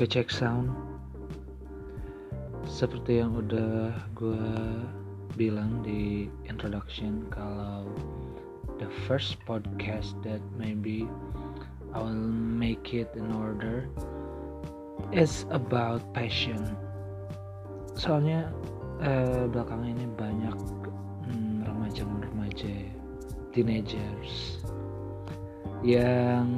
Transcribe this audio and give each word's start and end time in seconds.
Oke 0.00 0.16
cek 0.16 0.32
sound. 0.32 0.72
Seperti 2.64 3.20
yang 3.20 3.36
udah 3.36 3.92
gue 4.16 4.48
bilang 5.36 5.84
di 5.84 6.24
introduction 6.48 7.28
Kalau 7.28 7.84
the 8.80 8.88
first 9.04 9.36
podcast 9.44 10.16
that 10.24 10.40
maybe 10.56 11.04
I 11.92 12.00
will 12.00 12.16
make 12.32 12.96
it 12.96 13.12
in 13.12 13.28
order 13.28 13.92
Is 15.12 15.44
about 15.52 16.00
passion. 16.16 16.64
Soalnya 17.92 18.48
eh, 19.04 19.52
belakangan 19.52 19.84
ini 19.84 20.08
banyak 20.16 20.56
hmm, 21.28 21.68
remaja-remaja 21.68 22.88
teenagers 23.52 24.64
yang 25.84 26.48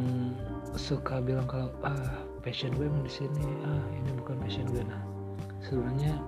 suka 0.79 1.19
bilang 1.19 1.51
kalau 1.51 1.75
ah 1.83 2.23
passion 2.43 2.75
gue 2.75 2.87
emang 2.91 3.07
di 3.07 3.13
sini. 3.13 3.47
Ah 3.63 3.83
ini 3.95 4.11
bukan 4.19 4.37
passion 4.43 4.67
gue 4.69 4.83
nah. 4.83 5.03
Sebenarnya 5.63 6.19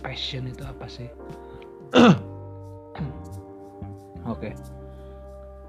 passion 0.00 0.46
itu 0.46 0.62
apa 0.62 0.86
sih? 0.86 1.10
Oke. 4.26 4.50
Okay. 4.50 4.54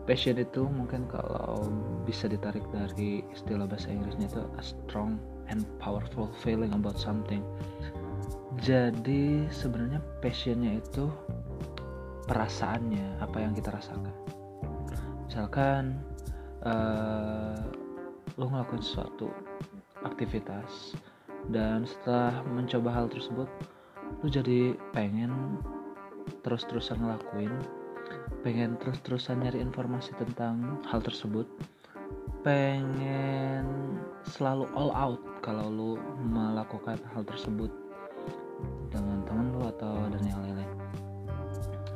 passion 0.08 0.40
itu 0.40 0.64
mungkin 0.72 1.04
kalau 1.12 1.68
bisa 2.08 2.32
ditarik 2.32 2.64
dari 2.72 3.28
istilah 3.36 3.68
bahasa 3.68 3.92
Inggrisnya 3.92 4.32
itu 4.32 4.40
a 4.40 4.64
strong 4.64 5.20
and 5.52 5.68
powerful 5.84 6.32
feeling 6.40 6.72
about 6.72 6.96
something. 6.96 7.44
Jadi 8.64 9.52
sebenarnya 9.52 10.00
passionnya 10.24 10.80
itu 10.80 11.12
perasaannya 12.26 13.20
apa 13.20 13.38
yang 13.44 13.52
kita 13.52 13.76
rasakan. 13.76 14.16
Misalkan 15.28 16.00
uh, 16.64 17.60
lo 18.40 18.48
ngelakuin 18.48 18.84
sesuatu 18.84 19.28
aktivitas. 20.08 20.96
Dan 21.48 21.88
setelah 21.88 22.44
mencoba 22.48 22.92
hal 22.92 23.08
tersebut 23.08 23.48
lu 24.24 24.28
jadi 24.32 24.74
pengen 24.96 25.60
terus-terusan 26.42 26.98
ngelakuin 27.04 27.52
pengen 28.42 28.80
terus-terusan 28.80 29.44
nyari 29.44 29.60
informasi 29.60 30.16
tentang 30.16 30.80
hal 30.88 31.04
tersebut 31.04 31.46
pengen 32.42 33.68
selalu 34.24 34.64
all 34.78 34.92
out 34.96 35.20
kalau 35.44 35.68
lu 35.68 35.92
melakukan 36.24 36.96
hal 37.12 37.24
tersebut 37.28 37.72
dengan 38.88 39.24
teman 39.28 39.52
lu 39.52 39.68
atau 39.68 40.08
dan 40.08 40.24
yang 40.24 40.40
lain-lain. 40.40 40.74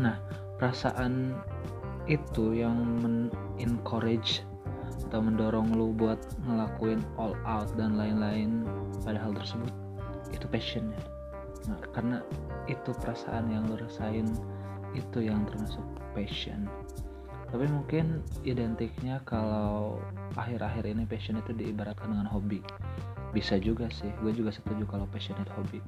Nah 0.01 0.15
perasaan 0.59 1.35
itu 2.09 2.57
yang 2.57 2.75
men-encourage 2.99 4.43
atau 5.11 5.19
mendorong 5.19 5.75
lu 5.75 5.91
buat 5.91 6.15
ngelakuin 6.47 7.03
all 7.19 7.35
out 7.43 7.67
dan 7.75 7.99
lain-lain. 7.99 8.63
Pada 9.03 9.19
hal 9.19 9.35
tersebut 9.35 9.75
itu 10.31 10.47
passionnya 10.47 11.03
nah, 11.67 11.77
karena 11.91 12.17
itu 12.71 12.95
perasaan 13.03 13.51
yang 13.51 13.67
lu 13.67 13.75
rasain 13.75 14.25
itu 14.95 15.19
yang 15.23 15.43
termasuk 15.47 15.83
passion. 16.15 16.67
Tapi 17.51 17.67
mungkin 17.67 18.23
identiknya 18.47 19.19
kalau 19.27 19.99
akhir-akhir 20.39 20.87
ini 20.87 21.03
passion 21.03 21.35
itu 21.39 21.51
diibaratkan 21.51 22.15
dengan 22.15 22.27
hobi. 22.31 22.63
Bisa 23.35 23.59
juga 23.59 23.91
sih 23.91 24.07
gue 24.23 24.31
juga 24.31 24.55
setuju 24.55 24.87
kalau 24.87 25.03
passion 25.11 25.35
itu 25.39 25.51
hobi. 25.59 25.79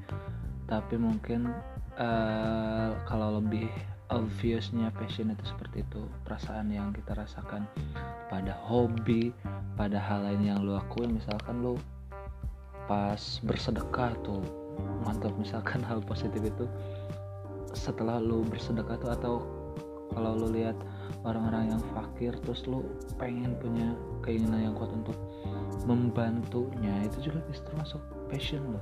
Tapi 0.68 0.96
mungkin 1.00 1.52
uh, 1.96 2.92
kalau 3.08 3.40
lebih 3.40 3.72
obviousnya 4.14 4.94
passion 4.94 5.34
itu 5.34 5.46
seperti 5.46 5.82
itu 5.82 6.06
perasaan 6.24 6.70
yang 6.70 6.94
kita 6.94 7.18
rasakan 7.18 7.66
pada 8.30 8.54
hobi 8.66 9.34
pada 9.74 9.98
hal 9.98 10.26
lain 10.26 10.42
yang 10.46 10.62
lu 10.62 10.78
lakuin 10.78 11.18
misalkan 11.18 11.66
lu 11.66 11.76
pas 12.86 13.40
bersedekah 13.44 14.12
tuh 14.22 14.44
mantap. 15.04 15.32
Misalkan 15.40 15.84
hal 15.90 16.04
positif 16.04 16.42
itu 16.44 16.66
setelah 17.74 18.22
lu 18.22 18.46
bersedekah 18.46 18.98
tuh 19.02 19.12
atau 19.14 19.36
kalau 20.14 20.38
lu 20.38 20.54
lihat 20.54 20.78
orang-orang 21.26 21.74
yang 21.74 21.82
fakir 21.98 22.38
terus 22.46 22.70
lu 22.70 22.86
pengen 23.18 23.58
punya 23.58 23.98
keinginan 24.22 24.70
yang 24.70 24.76
kuat 24.78 24.94
untuk 24.94 25.18
membantunya 25.90 27.02
itu 27.02 27.34
juga 27.34 27.42
bisa 27.50 27.66
termasuk 27.66 27.98
passion 28.30 28.62
lo 28.78 28.82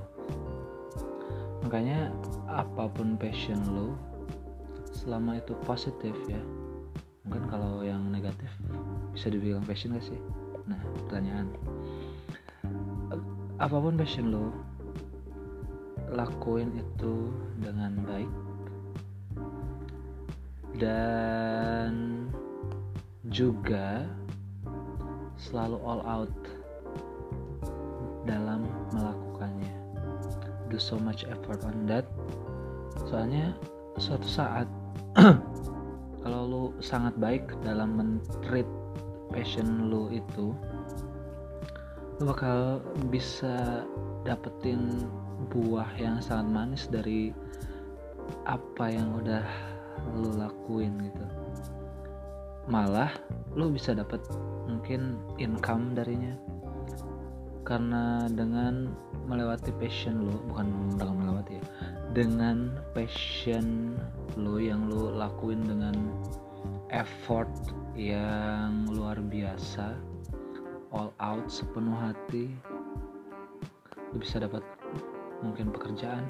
makanya 1.64 2.12
apa 2.52 2.84
pun 2.92 3.16
passion 3.16 3.56
lo 3.72 3.96
selama 4.92 5.40
itu 5.40 5.56
positif 5.64 6.14
ya. 6.28 6.40
Mungkin 7.24 7.48
kalau 7.48 7.80
yang 7.80 8.12
negatif 8.12 8.48
bisa 9.16 9.32
dibilang 9.32 9.64
passion 9.64 9.96
gak 9.96 10.04
sih? 10.04 10.20
Nah 10.68 10.78
pertanyaan. 11.02 11.48
Apa 13.56 13.76
pun 13.78 13.96
passion 13.96 14.30
lo 14.30 14.52
lakuin 16.12 16.76
itu 16.76 17.32
dengan 17.56 17.96
baik 18.04 18.32
dan 20.76 22.26
juga 23.32 24.04
selalu 25.38 25.78
all 25.84 26.02
out 26.04 26.34
dalam 28.28 28.66
melakukannya. 28.92 29.74
Do 30.68 30.76
so 30.78 30.96
much 30.98 31.24
effort 31.28 31.62
on 31.62 31.86
that. 31.86 32.06
Soalnya 33.08 33.56
suatu 34.00 34.26
saat 34.26 34.68
kalau 36.24 36.40
lu 36.48 36.64
sangat 36.80 37.12
baik 37.20 37.44
dalam 37.60 38.00
mentreat 38.00 38.68
passion 39.28 39.92
lu 39.92 40.08
itu 40.08 40.56
lu 42.20 42.22
bakal 42.28 42.80
bisa 43.12 43.84
dapetin 44.24 45.04
buah 45.52 45.88
yang 46.00 46.22
sangat 46.24 46.48
manis 46.48 46.88
dari 46.88 47.34
apa 48.48 48.88
yang 48.88 49.12
udah 49.18 49.44
lu 50.16 50.32
lakuin 50.38 50.96
gitu. 51.02 51.26
Malah 52.70 53.10
lu 53.58 53.74
bisa 53.74 53.92
dapet 53.92 54.22
mungkin 54.70 55.18
income 55.36 55.98
darinya. 55.98 56.38
Karena 57.66 58.30
dengan 58.30 58.94
melewati 59.26 59.74
passion 59.76 60.24
lu 60.24 60.34
bukan 60.48 60.94
dengan 60.96 61.16
melewati 61.20 61.58
ya 61.58 61.64
dengan 62.12 62.76
passion 62.92 63.96
lo 64.36 64.60
yang 64.60 64.88
lo 64.92 65.12
lakuin 65.16 65.64
dengan 65.64 65.96
effort 66.92 67.48
yang 67.96 68.84
luar 68.92 69.16
biasa 69.16 69.96
all 70.92 71.08
out 71.20 71.48
sepenuh 71.48 71.96
hati 71.96 72.52
lo 74.12 74.20
bisa 74.20 74.44
dapat 74.44 74.60
mungkin 75.40 75.72
pekerjaan 75.72 76.28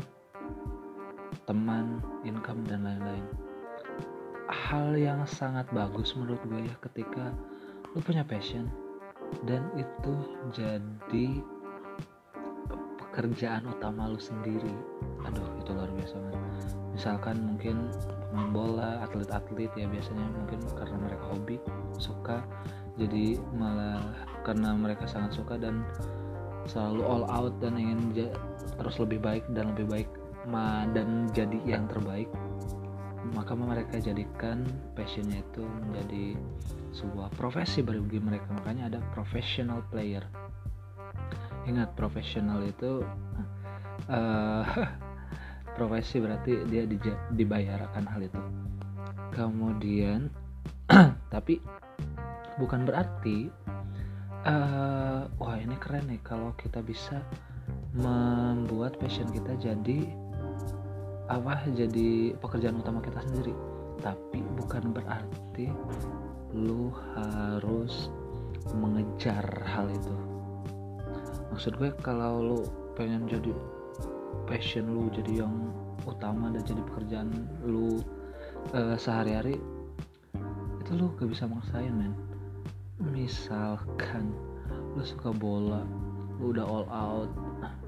teman 1.44 1.98
income 2.22 2.62
dan 2.64 2.86
lain-lain. 2.86 3.26
Hal 4.48 4.94
yang 4.94 5.26
sangat 5.26 5.66
bagus 5.74 6.14
menurut 6.14 6.40
gue 6.46 6.64
ya 6.64 6.76
ketika 6.80 7.34
lo 7.92 8.00
punya 8.00 8.22
passion 8.24 8.68
dan 9.48 9.64
itu 9.74 10.14
jadi 10.52 11.40
pekerjaan 13.12 13.68
utama 13.68 14.08
lu 14.08 14.16
sendiri. 14.16 14.72
Aduh 15.28 15.44
itu 15.60 15.76
luar 15.76 15.92
biasa 15.92 16.16
banget. 16.16 16.40
Misalkan 16.96 17.36
mungkin 17.44 17.92
pemain 18.32 18.48
bola 18.56 19.04
atlet-atlet 19.04 19.68
ya 19.76 19.84
biasanya 19.84 20.24
mungkin 20.32 20.64
karena 20.72 20.96
mereka 20.96 21.24
hobi 21.28 21.56
suka. 22.00 22.40
Jadi 22.96 23.36
malah 23.52 24.00
karena 24.48 24.72
mereka 24.72 25.04
sangat 25.04 25.36
suka 25.36 25.60
dan 25.60 25.84
selalu 26.64 27.04
all 27.04 27.24
out 27.28 27.52
dan 27.60 27.76
ingin 27.76 28.16
terus 28.80 28.96
lebih 28.96 29.20
baik 29.20 29.44
dan 29.52 29.76
lebih 29.76 29.92
baik 29.92 30.08
dan 30.96 31.28
jadi 31.36 31.60
yang 31.68 31.84
terbaik. 31.92 32.32
Maka 33.36 33.52
mereka 33.52 34.00
jadikan 34.00 34.64
passionnya 34.96 35.44
itu 35.44 35.62
menjadi 35.62 36.34
sebuah 36.96 37.28
profesi 37.36 37.84
bagi 37.84 38.18
mereka. 38.18 38.48
Makanya 38.56 38.88
ada 38.88 39.00
professional 39.12 39.84
player 39.92 40.24
ingat 41.66 41.94
profesional 41.94 42.62
itu 42.66 43.06
uh, 44.10 44.64
profesi 45.76 46.20
berarti 46.20 46.66
dia 46.68 46.84
dibayarkan 47.32 48.04
hal 48.06 48.20
itu. 48.26 48.42
Kemudian 49.32 50.28
tapi 51.34 51.62
bukan 52.60 52.84
berarti 52.84 53.48
uh, 54.44 55.24
wah 55.40 55.56
ini 55.56 55.76
keren 55.80 56.12
nih 56.12 56.20
kalau 56.20 56.52
kita 56.60 56.84
bisa 56.84 57.24
membuat 57.96 58.96
passion 59.00 59.28
kita 59.32 59.56
jadi 59.56 60.08
apa 61.30 61.64
jadi 61.72 62.36
pekerjaan 62.36 62.82
utama 62.82 63.00
kita 63.00 63.22
sendiri. 63.24 63.54
Tapi 64.02 64.42
bukan 64.58 64.92
berarti 64.92 65.70
lu 66.52 66.92
harus 67.16 68.12
mengejar 68.76 69.42
hal 69.64 69.88
itu 69.88 70.31
maksud 71.52 71.76
gue 71.76 71.92
kalau 72.00 72.40
lu 72.40 72.58
pengen 72.96 73.28
jadi 73.28 73.52
passion 74.48 74.88
lu 74.88 75.12
jadi 75.12 75.44
yang 75.44 75.54
utama 76.08 76.50
dan 76.50 76.64
jadi 76.64 76.82
pekerjaan 76.88 77.28
lu 77.62 78.00
uh, 78.72 78.96
sehari-hari 78.96 79.60
itu 80.82 80.90
lu 80.98 81.12
gak 81.14 81.30
bisa 81.30 81.46
maksain 81.46 81.92
men. 81.94 82.16
Misalkan 82.98 84.32
lu 84.96 85.04
suka 85.04 85.30
bola 85.30 85.84
lu 86.40 86.50
udah 86.50 86.66
all 86.66 86.86
out 86.90 87.30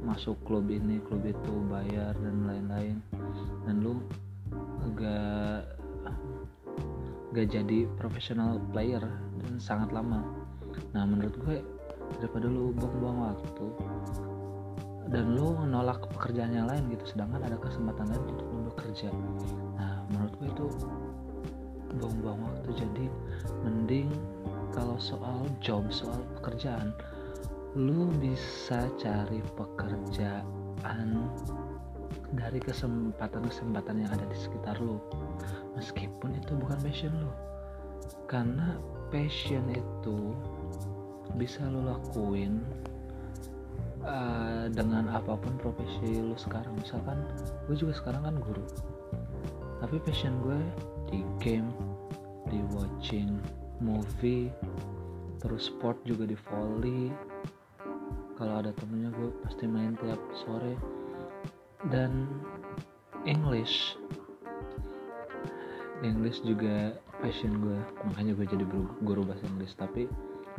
masuk 0.05 0.39
klub 0.47 0.71
ini 0.71 1.03
klub 1.03 1.25
itu 1.27 1.53
bayar 1.67 2.15
dan 2.23 2.47
lain-lain 2.47 2.97
dan 3.67 3.83
lu 3.83 3.99
gak 4.95 5.67
gak 7.35 7.49
jadi 7.51 7.89
profesional 7.99 8.63
player 8.71 9.03
dan 9.43 9.53
sangat 9.59 9.91
lama. 9.91 10.23
Nah 10.95 11.03
menurut 11.03 11.35
gue 11.43 11.59
daripada 12.19 12.47
lu 12.47 12.73
buang-buang 12.77 13.19
waktu 13.33 13.67
dan 15.13 15.37
lu 15.37 15.53
nolak 15.69 16.01
pekerjaan 16.17 16.57
yang 16.57 16.67
lain 16.67 16.89
gitu 16.91 17.15
sedangkan 17.15 17.45
ada 17.45 17.57
kesempatan 17.61 18.09
lain 18.09 18.25
untuk 18.35 18.49
lu 18.51 18.61
bekerja. 18.73 19.09
Nah 19.77 20.03
menurut 20.11 20.33
gue 20.41 20.49
itu 20.49 20.67
buang-buang 22.01 22.41
waktu. 22.41 22.69
Jadi 22.83 23.05
mending 23.63 24.09
kalau 24.75 24.99
soal 24.99 25.47
job 25.63 25.87
soal 25.93 26.19
pekerjaan 26.41 26.91
lu 27.75 28.11
bisa 28.23 28.87
cari 28.99 29.43
pekerjaan 29.59 31.11
dari 32.35 32.59
kesempatan-kesempatan 32.59 34.03
yang 34.03 34.11
ada 34.11 34.27
di 34.27 34.39
sekitar 34.39 34.79
lu. 34.83 34.99
Meskipun 35.79 36.39
itu 36.39 36.55
bukan 36.59 36.79
passion 36.83 37.15
lu. 37.19 37.31
Karena 38.27 38.79
passion 39.11 39.67
itu 39.71 40.35
bisa 41.35 41.67
lu 41.67 41.83
lakuin 41.83 42.63
uh, 44.07 44.71
dengan 44.71 45.11
apa 45.11 45.35
pun 45.35 45.55
profesi 45.59 46.21
lu 46.21 46.37
sekarang. 46.39 46.75
Misalkan 46.79 47.19
gue 47.67 47.77
juga 47.77 47.97
sekarang 47.99 48.23
kan 48.27 48.37
guru. 48.39 48.65
Tapi 49.83 49.97
passion 50.01 50.39
gue 50.45 50.61
di 51.11 51.21
game 51.43 51.69
di 52.49 52.61
watching 52.73 53.41
movie 53.83 54.53
terus 55.43 55.69
sport 55.69 55.99
juga 56.07 56.25
di 56.25 56.39
volley. 56.49 57.11
Kalau 58.35 58.55
ada 58.63 58.75
temennya 58.75 59.15
gue 59.15 59.31
pasti 59.47 59.69
main 59.69 59.95
tiap 60.01 60.21
sore. 60.47 60.75
Dan 61.93 62.27
English. 63.29 63.97
English 66.01 66.41
juga 66.45 66.97
passion 67.21 67.61
gue 67.61 67.79
makanya 68.09 68.33
gue 68.37 68.47
jadi 68.49 68.65
guru 69.05 69.23
bahasa 69.25 69.45
Inggris. 69.53 69.77
Tapi 69.77 70.09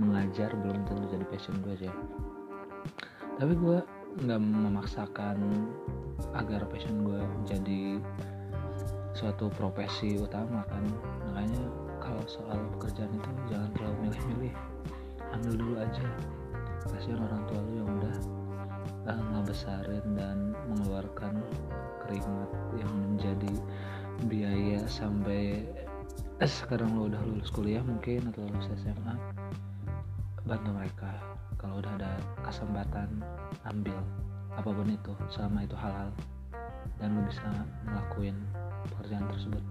mengajar 0.02 0.52
belum 0.54 0.84
tentu 0.88 1.08
jadi 1.12 1.26
passion 1.32 1.56
gue 1.64 1.74
aja 1.80 1.92
tapi 3.36 3.54
gue 3.56 3.78
nggak 4.24 4.40
memaksakan 4.40 5.38
agar 6.36 6.64
passion 6.72 7.04
gue 7.04 7.20
jadi 7.44 8.00
suatu 9.16 9.48
profesi 9.56 10.20
utama 10.20 10.68
kan. 10.68 10.84
Makanya 11.32 11.64
kalau 12.04 12.24
soal 12.28 12.60
pekerjaan 12.78 13.16
itu 13.16 13.30
jangan 13.48 13.72
terlalu 13.74 13.96
milih-milih. 14.08 14.54
Ambil 15.32 15.54
dulu 15.56 15.76
aja. 15.80 16.06
Kasihan 16.86 17.24
orang 17.24 17.42
tua 17.50 17.60
lu 17.66 17.72
yang 17.82 17.90
udah 17.98 18.16
uh, 19.10 19.24
ngebesarin 19.34 20.06
dan 20.14 20.54
mengeluarkan 20.70 21.42
keringat 22.06 22.52
yang 22.78 22.92
menjadi 22.94 23.54
biaya 24.30 24.80
sampai 24.86 25.66
eh, 26.38 26.52
sekarang 26.62 26.94
lo 26.94 27.10
udah 27.10 27.20
lulus 27.26 27.50
kuliah 27.50 27.82
mungkin 27.82 28.30
atau 28.30 28.46
lulus 28.46 28.70
SMA 28.78 29.18
bantu 30.46 30.70
mereka 30.78 31.12
kalau 31.58 31.82
udah 31.82 31.92
ada 31.98 32.14
kesempatan 32.46 33.10
ambil 33.66 33.98
apa 34.54 34.70
pun 34.70 34.88
itu 34.88 35.14
selama 35.34 35.66
itu 35.66 35.74
halal 35.74 36.10
dan 37.02 37.18
lo 37.18 37.22
bisa 37.28 37.50
ngelakuin 37.90 38.38
pekerjaan 38.94 39.26
tersebut. 39.34 39.64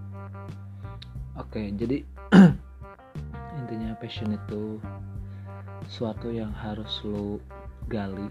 Oke 1.39 1.71
jadi 1.73 2.03
intinya 3.59 3.95
passion 3.97 4.35
itu 4.35 4.77
suatu 5.87 6.27
yang 6.29 6.51
harus 6.51 7.01
lo 7.07 7.39
gali 7.87 8.27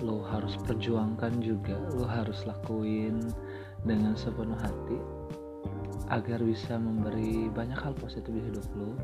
lo 0.00 0.24
harus 0.32 0.56
perjuangkan 0.64 1.44
juga 1.44 1.76
lo 1.92 2.08
harus 2.08 2.42
lakuin 2.48 3.20
dengan 3.84 4.16
sepenuh 4.16 4.56
hati 4.56 4.98
agar 6.10 6.40
bisa 6.42 6.80
memberi 6.80 7.52
banyak 7.52 7.76
hal 7.76 7.92
positif 8.00 8.32
di 8.32 8.42
hidup 8.48 8.66
lo 8.74 8.96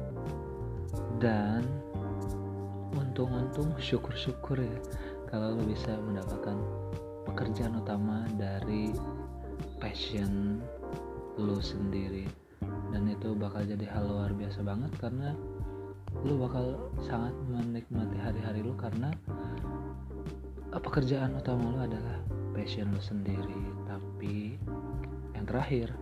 dan 1.16 1.64
untung-untung 2.92 3.72
syukur-syukur 3.80 4.60
ya 4.60 4.78
kalau 5.32 5.56
lo 5.56 5.62
bisa 5.64 5.96
mendapatkan 6.04 6.56
pekerjaan 7.26 7.76
utama 7.80 8.24
dari 8.38 8.94
passion 9.82 10.62
lo 11.36 11.58
sendiri. 11.60 12.24
Dan 12.92 13.10
itu 13.12 13.36
bakal 13.36 13.66
jadi 13.66 13.84
hal 13.92 14.08
luar 14.08 14.32
biasa 14.32 14.64
banget 14.64 14.92
karena 14.96 15.36
lu 16.24 16.40
bakal 16.40 16.88
sangat 17.04 17.34
menikmati 17.50 18.16
hari-hari 18.16 18.64
lu 18.64 18.72
karena 18.78 19.12
pekerjaan 20.72 21.36
utama 21.36 21.72
lu 21.74 21.78
adalah 21.84 22.16
passion 22.56 22.92
lu 22.94 23.02
sendiri. 23.02 23.60
Tapi 23.84 24.56
yang 25.36 25.44
terakhir 25.44 25.92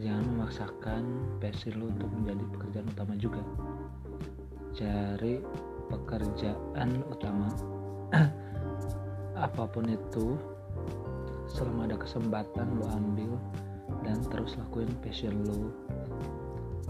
jangan 0.00 0.24
memaksakan 0.32 1.02
passion 1.42 1.82
lu 1.82 1.92
untuk 1.92 2.08
menjadi 2.14 2.44
pekerjaan 2.56 2.86
utama 2.88 3.12
juga 3.18 3.42
cari 4.74 5.40
pekerjaan 5.88 6.90
utama. 7.10 7.50
Apa 9.46 9.66
pun 9.66 9.90
itu 9.90 10.38
selama 11.50 11.90
ada 11.90 11.96
kesempatan 11.98 12.78
lu 12.78 12.86
ambil 12.90 13.32
dan 14.02 14.18
terus 14.32 14.56
lakuin 14.58 14.90
passion 15.04 15.44
lu 15.44 15.70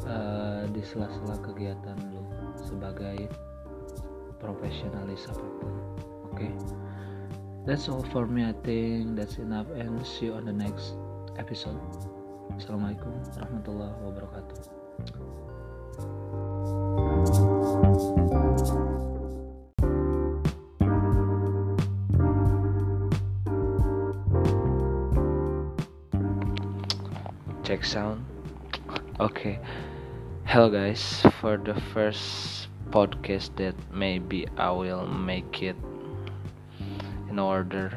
uh, 0.06 0.64
di 0.70 0.80
sela-sela 0.84 1.36
kegiatan 1.42 1.98
lu 2.12 2.22
sebagai 2.54 3.28
profesionalis 4.38 5.26
apa 5.26 5.46
pun 5.60 5.72
oke? 6.30 6.36
Okay? 6.36 6.52
that's 7.64 7.88
all 7.88 8.04
for 8.12 8.26
me 8.26 8.44
I 8.44 8.52
think. 8.62 9.16
That's 9.16 9.38
enough 9.38 9.66
and 9.72 10.06
see 10.06 10.26
you 10.26 10.34
on 10.34 10.44
the 10.44 10.52
next 10.52 10.94
episode. 11.40 11.80
Assalamualaikum 12.54 13.10
warahmatullahi 13.34 13.96
wabarakatuh 14.04 16.43
check 27.74 27.84
sound. 27.84 28.24
Okay. 29.18 29.58
Hello 30.44 30.70
guys. 30.70 31.24
For 31.40 31.56
the 31.56 31.74
first 31.90 32.68
podcast 32.94 33.56
that 33.56 33.74
maybe 33.90 34.46
I 34.54 34.70
will 34.70 35.08
make 35.10 35.58
it 35.58 35.74
in 37.26 37.42
order. 37.42 37.90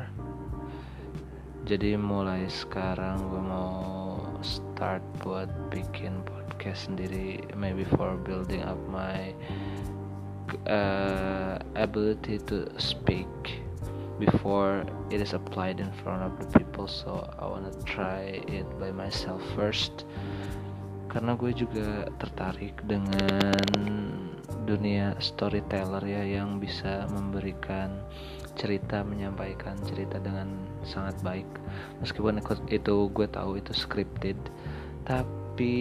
Jadi 1.67 1.93
mulai 1.93 2.49
sekarang 2.49 3.21
gue 3.29 3.43
mau 3.43 4.17
start 4.41 5.05
buat 5.21 5.51
bikin 5.69 6.25
podcast 6.25 6.89
sendiri 6.89 7.45
maybe 7.53 7.85
for 7.93 8.17
building 8.25 8.65
up 8.65 8.81
my 8.89 9.29
uh, 10.67 11.59
ability 11.75 12.39
to 12.47 12.67
speak 12.79 13.27
before 14.19 14.85
it 15.09 15.21
is 15.21 15.33
applied 15.33 15.79
in 15.79 15.91
front 16.03 16.23
of 16.23 16.33
the 16.39 16.47
people. 16.59 16.87
So 16.87 17.29
I 17.39 17.45
wanna 17.45 17.73
try 17.85 18.41
it 18.47 18.67
by 18.79 18.91
myself 18.91 19.41
first. 19.55 20.05
Karena 21.07 21.39
gue 21.39 21.55
juga 21.55 22.11
tertarik 22.19 22.75
dengan 22.83 23.55
dunia 24.67 25.15
storyteller 25.23 26.03
ya 26.03 26.43
yang 26.43 26.59
bisa 26.59 27.07
memberikan 27.15 28.03
cerita 28.59 29.05
menyampaikan 29.05 29.77
cerita 29.87 30.19
dengan 30.19 30.51
sangat 30.83 31.15
baik. 31.23 31.47
Meskipun 32.03 32.41
itu 32.67 32.95
gue 33.13 33.27
tahu 33.29 33.61
itu 33.61 33.71
scripted. 33.71 34.35
Tapi 35.07 35.79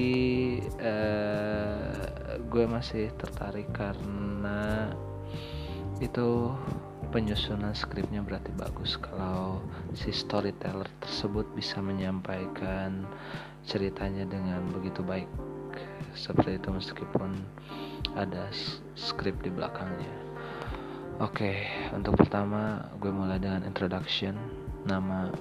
uh, 0.78 2.05
gue 2.38 2.64
masih 2.68 3.12
tertarik 3.16 3.72
karena 3.72 4.92
itu 6.00 6.52
penyusunan 7.08 7.72
skripnya 7.72 8.20
berarti 8.20 8.52
bagus. 8.52 9.00
Kalau 9.00 9.64
si 9.96 10.12
storyteller 10.12 10.88
tersebut 11.00 11.48
bisa 11.56 11.80
menyampaikan 11.80 13.08
ceritanya 13.64 14.28
dengan 14.28 14.68
begitu 14.70 15.00
baik 15.00 15.28
seperti 16.16 16.56
itu 16.56 16.68
meskipun 16.72 17.30
ada 18.16 18.48
skrip 18.96 19.36
di 19.44 19.52
belakangnya. 19.52 20.12
Oke 21.16 21.48
okay, 21.48 21.56
untuk 21.96 22.20
pertama 22.20 22.92
gue 23.00 23.08
mulai 23.08 23.40
dengan 23.40 23.64
introduction. 23.64 24.36
Nama 24.84 25.32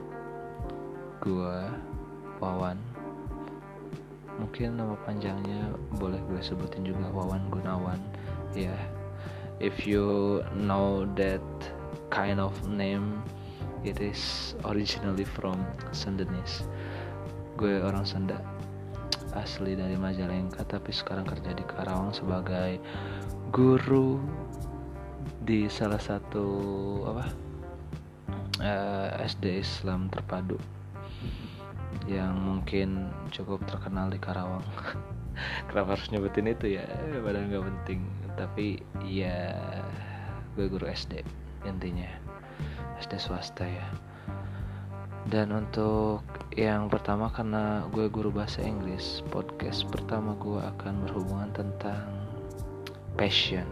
gue 1.19 1.57
Wawan 2.39 2.94
mungkin 4.39 4.75
nama 4.75 4.95
panjangnya 5.07 5.71
boleh 5.95 6.19
gue 6.27 6.41
sebutin 6.43 6.83
juga 6.83 7.07
Wawan 7.11 7.47
Gunawan 7.47 7.99
ya 8.51 8.71
yeah. 8.71 8.81
if 9.63 9.87
you 9.87 10.39
know 10.55 11.07
that 11.15 11.43
kind 12.11 12.39
of 12.39 12.51
name 12.67 13.23
it 13.87 14.01
is 14.01 14.53
originally 14.67 15.23
from 15.23 15.61
Sundanese 15.95 16.67
gue 17.55 17.79
orang 17.79 18.03
Sunda 18.03 18.41
asli 19.35 19.75
dari 19.75 19.99
Majalengka 19.99 20.63
tapi 20.63 20.95
sekarang 20.95 21.27
kerja 21.27 21.51
di 21.51 21.63
Karawang 21.63 22.15
sebagai 22.15 22.79
guru 23.51 24.19
di 25.45 25.69
salah 25.69 26.01
satu 26.01 26.47
apa 27.05 27.25
uh, 28.59 29.07
eh, 29.19 29.27
SD 29.27 29.61
Islam 29.61 30.07
terpadu 30.09 30.74
yang 32.05 32.37
mungkin 32.37 33.09
cukup 33.33 33.65
terkenal 33.65 34.09
di 34.13 34.21
Karawang. 34.21 34.65
Kenapa 35.69 35.97
harus 35.97 36.07
nyebutin 36.13 36.49
itu 36.49 36.79
ya? 36.79 36.85
Padahal 37.21 37.49
nggak 37.49 37.65
penting. 37.65 38.01
Tapi 38.37 38.79
ya 39.05 39.57
gue 40.55 40.65
guru 40.69 40.85
SD 40.85 41.25
intinya. 41.65 42.07
SD 43.01 43.19
swasta 43.19 43.65
ya. 43.65 43.87
Dan 45.25 45.49
untuk 45.49 46.21
yang 46.53 46.85
pertama 46.87 47.33
karena 47.33 47.89
gue 47.89 48.05
guru 48.13 48.29
bahasa 48.29 48.61
Inggris 48.61 49.25
podcast 49.33 49.89
pertama 49.89 50.37
gue 50.37 50.61
akan 50.61 51.09
berhubungan 51.09 51.49
tentang 51.49 52.05
passion 53.17 53.65